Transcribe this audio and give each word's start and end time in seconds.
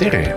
tere, 0.00 0.32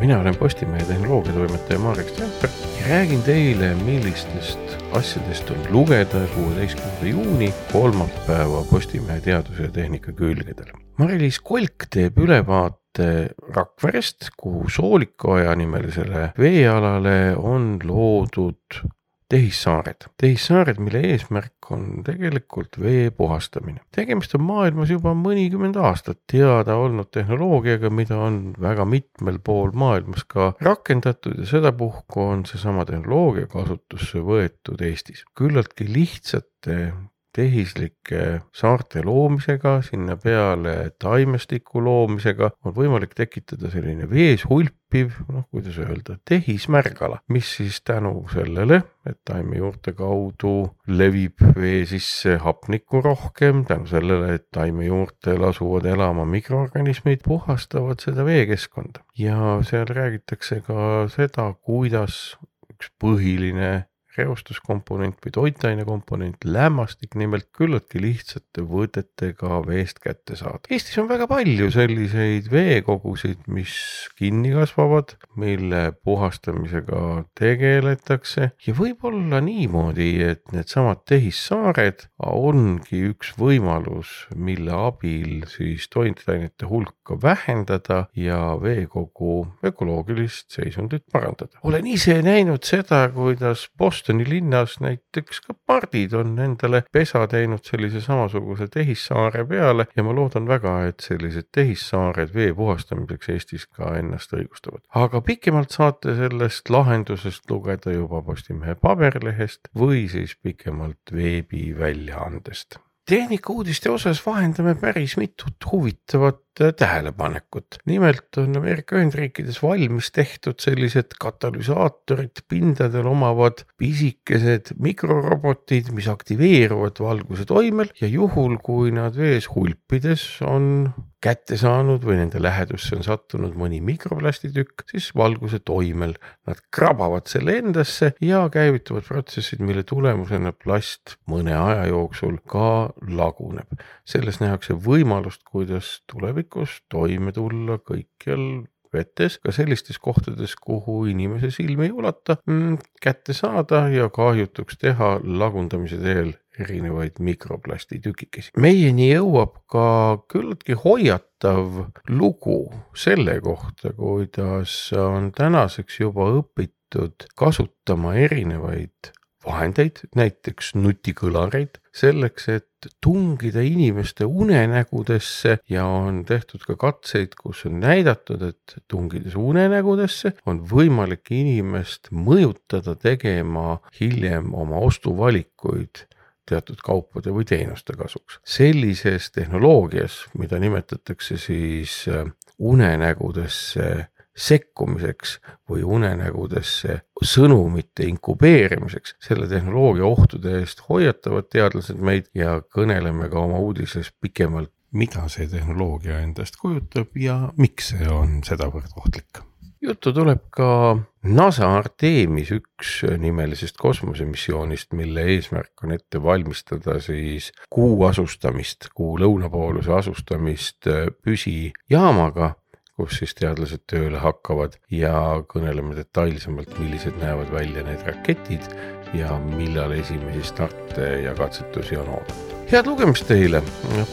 mina 0.00 0.18
olen 0.20 0.36
Postimehe 0.36 0.84
tehnoloogiatoimetaja 0.84 1.78
Marek 1.80 2.08
Strandberg 2.08 2.56
ja 2.80 2.88
räägin 2.88 3.22
teile, 3.24 3.70
millistest 3.74 4.74
asjadest 4.92 5.50
on 5.50 5.62
lugeda 5.72 6.20
kuueteistkümnenda 6.34 7.06
juuni 7.08 7.48
kolmapäeva 7.72 8.60
Postimehe 8.70 9.20
teaduse 9.24 9.62
ja 9.62 9.70
tehnika 9.72 10.12
külgedel. 10.12 10.68
Mari-Liis 11.00 11.40
Kolk 11.40 11.88
teeb 11.96 12.18
ülevaate 12.20 13.08
Rakverest, 13.56 14.28
kuhu 14.36 14.68
Soolikuaja 14.68 15.56
nimelisele 15.56 16.28
veealale 16.38 17.32
on 17.36 17.78
loodud 17.84 18.82
tehissaared, 19.28 20.06
tehissaared, 20.20 20.78
mille 20.82 21.00
eesmärk 21.10 21.70
on 21.74 22.02
tegelikult 22.06 22.78
vee 22.80 23.10
puhastamine. 23.10 23.80
tegemist 23.94 24.34
on 24.38 24.44
maailmas 24.46 24.90
juba 24.90 25.14
mõnikümmend 25.18 25.78
aastat 25.82 26.20
teada 26.30 26.76
olnud 26.78 27.10
tehnoloogiaga, 27.14 27.90
mida 27.90 28.18
on 28.22 28.54
väga 28.60 28.86
mitmel 28.86 29.40
pool 29.42 29.74
maailmas 29.74 30.24
ka 30.28 30.52
rakendatud 30.60 31.40
ja 31.42 31.50
sedapuhku 31.50 32.22
on 32.22 32.46
seesama 32.46 32.86
tehnoloogia 32.86 33.50
kasutusse 33.50 34.22
võetud 34.22 34.82
Eestis. 34.86 35.24
küllaltki 35.34 35.88
lihtsate 35.92 36.92
tehislike 37.36 38.40
saarte 38.56 39.02
loomisega, 39.04 39.80
sinna 39.84 40.16
peale 40.20 40.74
taimestiku 41.02 41.82
loomisega 41.84 42.50
on 42.64 42.74
võimalik 42.76 43.12
tekitada 43.16 43.70
selline 43.72 44.08
vees 44.10 44.46
hulpiv, 44.48 45.18
noh, 45.32 45.44
kuidas 45.52 45.76
öelda, 45.82 46.16
tehismärgala, 46.28 47.20
mis 47.32 47.50
siis 47.58 47.82
tänu 47.84 48.24
sellele, 48.32 48.80
et 49.06 49.20
taimejuurte 49.28 49.92
kaudu 49.98 50.54
levib 50.88 51.44
vee 51.58 51.84
sisse 51.88 52.38
hapnikku 52.42 53.02
rohkem, 53.04 53.64
tänu 53.68 53.88
sellele, 53.90 54.36
et 54.38 54.48
taimejuurtel 54.56 55.44
asuvad 55.50 55.88
elama 55.92 56.24
mikroorganismid, 56.30 57.24
puhastavad 57.26 58.00
seda 58.02 58.24
veekeskkonda. 58.26 59.04
ja 59.18 59.58
seal 59.66 59.88
räägitakse 59.92 60.62
ka 60.66 61.06
seda, 61.12 61.52
kuidas 61.60 62.36
üks 62.72 62.90
põhiline 63.00 63.86
reostuskomponent 64.18 65.20
või 65.24 65.32
toitainekomponent, 65.34 66.44
lämmastik 66.44 67.16
nimelt 67.18 67.48
küllaltki 67.56 68.00
lihtsate 68.02 68.64
võtetega 68.66 69.60
veest 69.66 70.00
kätte 70.04 70.36
saada. 70.38 70.64
Eestis 70.70 70.98
on 71.02 71.08
väga 71.10 71.28
palju 71.30 71.70
selliseid 71.74 72.50
veekogusid, 72.52 73.46
mis 73.52 73.74
kinni 74.18 74.52
kasvavad, 74.54 75.16
mille 75.36 75.82
puhastamisega 76.04 77.02
tegeletakse 77.38 78.50
ja 78.66 78.76
võib-olla 78.76 79.40
niimoodi, 79.44 80.10
et 80.24 80.44
needsamad 80.54 81.04
tehissaared 81.08 82.06
ongi 82.26 83.02
üks 83.10 83.34
võimalus, 83.38 84.26
mille 84.34 84.72
abil 84.76 85.44
siis 85.50 85.88
toitainete 85.92 86.68
hulka 86.70 87.18
vähendada 87.22 88.06
ja 88.16 88.40
veekogu 88.62 89.46
ökoloogilist 89.64 90.50
seisundit 90.56 91.04
parandada. 91.12 91.58
olen 91.62 91.86
ise 91.86 92.20
näinud 92.22 92.64
seda, 92.66 93.06
kuidas 93.14 93.68
post 93.78 94.05
Bostoni 94.06 94.24
linnas 94.30 94.76
näiteks 94.78 95.40
ka 95.42 95.54
pardid 95.66 96.12
on 96.14 96.36
endale 96.38 96.84
pesa 96.94 97.24
teinud 97.26 97.66
sellise 97.66 97.98
samasuguse 98.04 98.68
tehissaare 98.70 99.42
peale 99.50 99.88
ja 99.96 100.04
ma 100.06 100.14
loodan 100.14 100.46
väga, 100.46 100.76
et 100.86 101.02
sellised 101.02 101.48
tehissaared 101.50 102.30
vee 102.34 102.52
puhastamiseks 102.54 103.32
Eestis 103.34 103.66
ka 103.66 103.96
ennast 103.98 104.30
õigustavad. 104.38 104.84
aga 104.94 105.20
pikemalt 105.26 105.74
saate 105.74 106.14
sellest 106.22 106.70
lahendusest 106.70 107.50
lugeda 107.50 107.98
juba 107.98 108.22
Postimehe 108.22 108.78
paberlehest 108.78 109.74
või 109.74 110.06
siis 110.14 110.38
pikemalt 110.38 111.10
veebiväljaandest 111.12 112.78
tehnikauudiste 113.06 113.90
osas 113.90 114.20
vahendame 114.26 114.74
päris 114.78 115.16
mitut 115.16 115.66
huvitavat 115.70 116.40
äh, 116.60 116.72
tähelepanekut. 116.74 117.78
nimelt 117.86 118.38
on 118.42 118.56
Ameerika 118.56 118.96
Ühendriikides 118.96 119.62
valmis 119.62 120.10
tehtud 120.12 120.58
sellised 120.62 121.14
katalüsaatorid, 121.22 122.42
pindadel 122.48 123.06
omavad 123.06 123.62
pisikesed 123.78 124.74
mikrorobotid, 124.82 125.92
mis 125.94 126.08
aktiveeruvad 126.10 127.00
valguse 127.00 127.46
toimel 127.46 127.92
ja 128.00 128.10
juhul, 128.10 128.58
kui 128.62 128.90
nad 128.94 129.16
vees 129.16 129.48
hulpides 129.54 130.26
on 130.46 130.90
kätte 131.26 131.56
saanud 131.58 132.04
või 132.06 132.20
nende 132.20 132.38
lähedusse 132.42 132.94
on 132.96 133.02
sattunud 133.06 133.56
mõni 133.58 133.80
mikroplastitükk, 133.84 134.84
siis 134.92 135.08
valguse 135.16 135.58
toimel 135.66 136.14
nad 136.46 136.60
krabavad 136.74 137.26
selle 137.30 137.56
endasse 137.60 138.12
ja 138.22 138.44
käivituvad 138.52 139.06
protsessid, 139.08 139.62
mille 139.64 139.82
tulemusena 139.86 140.52
plast 140.54 141.16
mõne 141.30 141.56
aja 141.58 141.88
jooksul 141.90 142.38
ka 142.46 142.92
laguneb. 143.10 143.74
selles 144.06 144.38
nähakse 144.40 144.74
võimalust, 144.74 145.42
kuidas 145.50 146.00
tulevikus 146.06 146.82
toime 146.88 147.32
tulla 147.32 147.80
kõikjal 147.82 148.66
vetes, 148.94 149.38
ka 149.42 149.52
sellistes 149.52 149.98
kohtades, 149.98 150.54
kuhu 150.56 151.04
inimese 151.10 151.50
silm 151.50 151.82
ei 151.82 151.90
ulata, 151.90 152.38
mm, 152.46 152.78
kätte 153.02 153.34
saada 153.34 153.88
ja 153.92 154.08
kahjutuks 154.08 154.78
teha 154.78 155.16
lagundamise 155.24 155.98
teel 155.98 156.36
erinevaid 156.60 157.20
mikroplasti 157.20 158.00
tükikesi. 158.04 158.54
meieni 158.56 159.10
jõuab 159.12 159.60
ka 159.70 159.86
küllaltki 160.32 160.78
hoiatav 160.84 161.82
lugu 162.08 162.60
selle 162.94 163.40
kohta, 163.40 163.92
kuidas 163.96 164.76
on 164.96 165.32
tänaseks 165.36 166.00
juba 166.00 166.30
õpitud 166.40 167.28
kasutama 167.36 168.14
erinevaid 168.26 169.12
vahendeid, 169.46 170.02
näiteks 170.18 170.72
nutikõlareid, 170.74 171.78
selleks, 171.94 172.48
et 172.50 172.88
tungida 173.02 173.62
inimeste 173.64 174.26
unenägudesse 174.26 175.56
ja 175.70 175.86
on 175.86 176.24
tehtud 176.28 176.66
ka 176.66 176.76
katseid, 176.80 177.36
kus 177.38 177.64
on 177.68 177.80
näidatud, 177.82 178.42
et 178.50 178.76
tungides 178.90 179.36
unenägudesse 179.38 180.34
on 180.46 180.62
võimalik 180.70 181.30
inimest 181.34 182.10
mõjutada 182.10 182.96
tegema 183.00 183.78
hiljem 184.00 184.52
oma 184.54 184.82
ostuvalikuid 184.86 186.06
teatud 186.48 186.82
kaupade 186.84 187.32
või 187.34 187.44
teenuste 187.44 187.96
kasuks. 187.98 188.40
sellises 188.44 189.30
tehnoloogias, 189.30 190.24
mida 190.38 190.58
nimetatakse 190.62 191.38
siis 191.38 192.04
äh, 192.08 192.26
unenägudesse 192.58 194.06
sekkumiseks 194.36 195.38
või 195.70 195.82
unenägudesse 195.82 197.00
sõnumite 197.24 198.04
inkubeerimiseks, 198.10 199.16
selle 199.24 199.48
tehnoloogia 199.48 200.04
ohtude 200.04 200.58
eest 200.60 200.84
hoiatavad 200.88 201.48
teadlased 201.52 201.96
meid 201.96 202.28
ja 202.36 202.60
kõneleme 202.74 203.30
ka 203.32 203.40
oma 203.40 203.58
uudises 203.64 204.12
pikemalt, 204.20 204.72
mida 204.92 205.26
see 205.32 205.48
tehnoloogia 205.50 206.20
endast 206.20 206.60
kujutab 206.60 207.16
ja 207.20 207.40
miks 207.56 207.94
see 207.94 208.08
on 208.12 208.42
sedavõrd 208.46 208.92
ohtlik 209.00 209.42
juttu 209.82 210.12
tuleb 210.12 210.42
ka 210.50 210.96
NASA 211.26 211.68
Artemis 211.76 212.52
üks 212.54 213.00
nimelisest 213.18 213.78
kosmosemissioonist, 213.80 214.92
mille 214.96 215.24
eesmärk 215.34 215.84
on 215.84 215.94
ette 215.96 216.22
valmistada 216.22 217.00
siis 217.02 217.52
kuu 217.70 218.04
asustamist, 218.08 218.90
kuu 218.94 219.16
lõunapooluse 219.20 219.92
asustamist 219.98 220.88
püsijaamaga, 221.22 222.54
kus 222.96 223.18
siis 223.20 223.34
teadlased 223.36 223.84
tööle 223.90 224.22
hakkavad 224.22 224.78
ja 224.90 225.42
kõneleme 225.50 225.96
detailsemalt, 225.98 226.78
millised 226.80 227.18
näevad 227.20 227.52
välja 227.52 227.84
need 227.84 228.06
raketid 228.08 228.70
ja 229.16 229.36
millal 229.52 229.92
esimesi 229.98 230.46
starte 230.46 231.10
ja 231.26 231.34
katsetusi 231.36 231.98
on 232.00 232.08
oodata. 232.16 232.62
head 232.70 232.86
lugemist 232.86 233.28
teile 233.28 233.62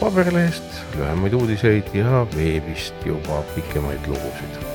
paberlehest, 0.00 0.84
lühemaid 0.98 1.40
uudiseid 1.40 1.90
ja 1.96 2.22
veebist 2.36 3.06
juba 3.06 3.42
pikemaid 3.56 4.06
lugusid 4.10 4.73